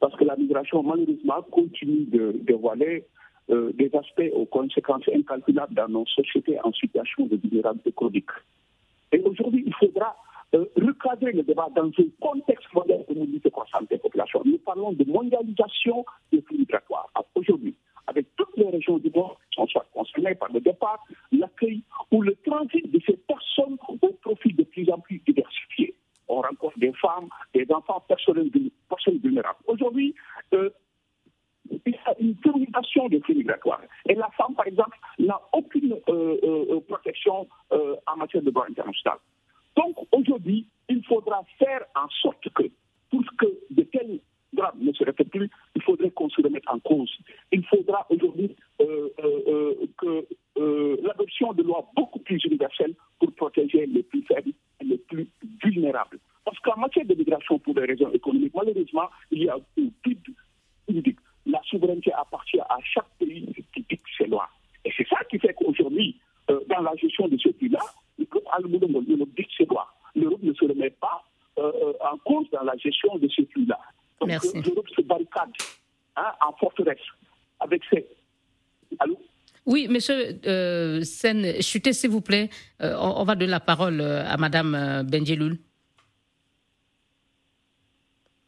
[0.00, 3.06] Parce que la migration, malheureusement, continue de dévoiler
[3.50, 8.30] euh, des aspects aux conséquences incalculables dans nos sociétés en situation de vulnérabilité chronique.
[9.12, 10.16] Et aujourd'hui, il faudra
[10.54, 14.42] euh, recadrer le débat dans un contexte moderne de mobilité croissante des populations.
[14.44, 17.08] Nous parlons de mondialisation des flux migratoires.
[17.34, 17.74] Aujourd'hui,
[18.06, 22.20] avec toutes les régions du monde qui sont soit concernées par le départ, l'accueil ou
[22.20, 25.94] le transit de ces personnes au profil de plus en plus diversifié.
[26.28, 26.92] On rencontre des
[28.08, 28.50] personnes,
[29.22, 29.58] vulnérables.
[29.66, 30.14] Aujourd'hui,
[30.52, 30.68] euh,
[31.86, 33.80] il y a une termination des flux migratoires.
[34.06, 39.16] Et la femme, par exemple, n'a aucune euh, protection en matière de droit international.
[39.76, 42.64] Donc aujourd'hui, il faudra faire en sorte que,
[43.10, 44.20] pour que de tels
[44.52, 47.10] drames ne se répètent plus, il faudrait qu'on se remette en cause.
[47.50, 50.26] Il faudra aujourd'hui que
[51.02, 55.28] l'adoption de lois beaucoup plus universelles pour protéger les plus faibles et les plus
[55.62, 56.18] vulnérables.
[56.44, 61.16] Parce qu'en matière de migration pour des raisons économiques, malheureusement, il y a une vide
[61.46, 64.48] La souveraineté appartient à chaque pays qui pique ses lois.
[64.84, 66.20] Et c'est ça qui fait qu'aujourd'hui,
[66.50, 67.80] euh, dans la gestion de ce pays-là,
[68.18, 69.88] l'Europe dit ses lois.
[70.14, 71.24] L'Europe ne se remet pas
[71.58, 73.78] euh, euh, en cause dans la gestion de ce pays-là.
[74.20, 75.52] Donc l'Europe se barricade
[76.16, 77.06] hein, en forteresse
[77.60, 78.06] avec ses...
[78.98, 79.18] Allô
[79.64, 82.50] oui, monsieur euh, Sen, chutez s'il vous plaît.
[82.80, 85.58] on, va donner la parole à madame Benjeloul.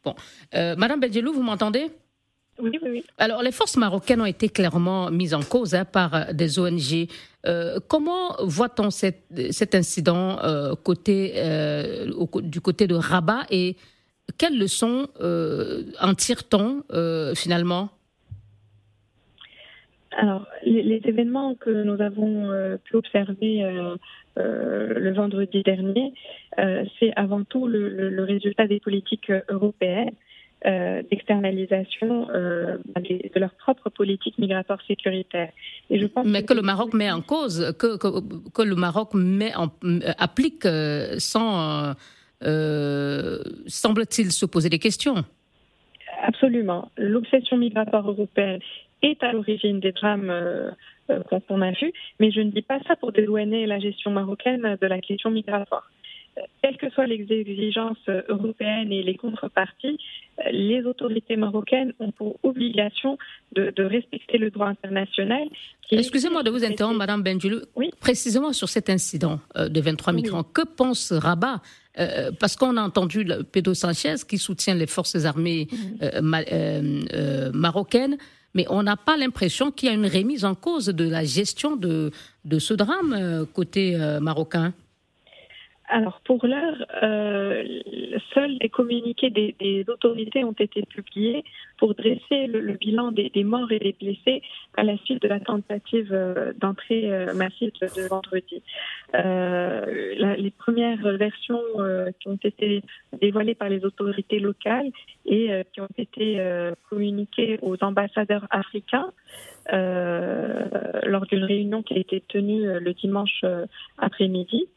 [0.05, 0.15] Bon.
[0.53, 1.87] Euh, Madame Belgelou, vous m'entendez?
[2.59, 3.03] Oui, oui, oui.
[3.17, 7.07] Alors, les forces marocaines ont été clairement mises en cause hein, par des ONG.
[7.47, 9.25] Euh, comment voit-on cet,
[9.73, 11.33] incident euh, côté,
[12.43, 13.75] du côté de Rabat et
[14.37, 16.83] quelles leçons en tire-t-on
[17.35, 17.89] finalement?
[20.17, 22.49] Alors, les, événements que nous avons
[22.85, 23.63] pu observer
[24.37, 26.13] le vendredi dernier,
[26.57, 30.11] c'est avant tout le, résultat des politiques européennes
[30.65, 35.51] euh, d'externalisation euh, de leur propre politique migratoire sécuritaire.
[35.91, 39.53] Et je pense Mais que, le Maroc met en cause, que, que, le Maroc met
[39.55, 40.65] en, euh, applique
[41.19, 41.93] sans,
[42.41, 45.23] semble-t-il, se poser des questions.
[46.23, 46.89] Absolument.
[46.97, 48.59] L'obsession migratoire européenne
[49.01, 50.33] est à l'origine des drames
[51.29, 54.87] qu'on a vus, mais je ne dis pas ça pour déloigner la gestion marocaine de
[54.87, 55.89] la question migratoire
[56.61, 59.97] quelles que soient les exigences européennes et les contreparties,
[60.51, 63.17] les autorités marocaines ont pour obligation
[63.53, 65.47] de, respecter le droit international.
[65.91, 67.59] Excusez-moi de vous interrompre, Madame Benjulou.
[67.75, 67.91] Oui.
[67.99, 71.61] Précisément sur cet incident euh, de 23 migrants, que pense Rabat
[71.97, 76.43] euh, parce qu'on a entendu Pedro Sanchez qui soutient les forces armées mhm.
[76.51, 78.17] euh, marocaines,
[78.55, 81.75] mais on n'a pas l'impression qu'il y a une remise en cause de la gestion
[81.75, 82.11] de,
[82.45, 84.73] de ce drame côté marocain.
[85.87, 87.63] Alors pour l'heure, euh,
[88.33, 91.43] seuls les communiqués des, autorités ont été publiés
[91.77, 94.41] pour dresser le, bilan des, morts et des blessés
[94.77, 98.63] à la suite de la tentative euh, d'entrée euh, massive de vendredi.
[99.13, 101.61] les premières versions
[102.19, 102.81] qui ont été
[103.21, 104.91] dévoilées par les autorités locales
[105.25, 106.41] et qui ont été
[106.89, 109.11] communiquées aux ambassadeurs africains
[109.71, 113.43] lors d'une réunion qui a été tenue le dimanche
[113.97, 114.67] après-midi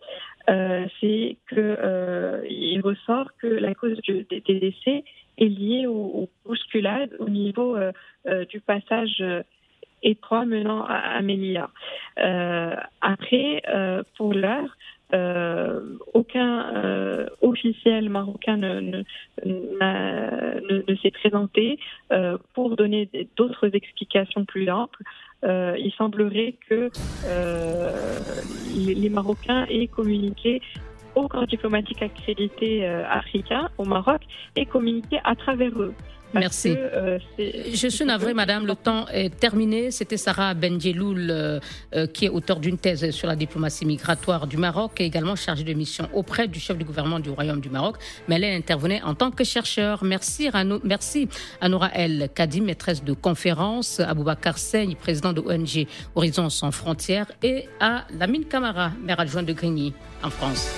[0.49, 5.05] euh, c'est qu'il euh, ressort que la cause des décès
[5.36, 7.92] est liée aux, bousculades au niveau euh,
[8.46, 9.22] du passage
[10.03, 11.70] étroit menant à Amélia.
[13.01, 13.62] après,
[14.16, 14.76] pour l'heure,
[16.14, 19.02] aucun officiel marocain ne,
[19.44, 21.78] ne s'est présenté
[22.54, 25.02] pour donner d'autres explications plus amples.
[25.44, 26.90] Euh, il semblerait que
[27.26, 28.18] euh,
[28.74, 30.61] les, Marocains aient communiqué
[31.14, 34.22] au corps diplomatique accrédité euh, africain au Maroc
[34.56, 35.94] et communiqué à travers eux.
[36.35, 36.74] Merci.
[36.76, 39.91] Euh, je suis navrée, madame, le temps est terminé.
[39.91, 41.61] C'était Sarah Benjeloul, euh,
[41.95, 45.64] euh, qui est auteur d'une thèse sur la diplomatie migratoire du Maroc et également chargée
[45.64, 47.97] de mission auprès du chef du gouvernement du Royaume du Maroc.
[48.29, 50.05] Mais elle intervenait en tant que chercheur.
[50.05, 51.29] Merci, Rano, merci
[51.61, 56.70] à Nora El Kadi, maîtresse de conférence, à Boubacar Seigne, président de ONG Horizon sans
[56.70, 60.68] frontières, et à Lamine Camara, maire adjoint de Grigny, en France.